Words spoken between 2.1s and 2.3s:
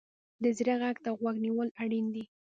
دي.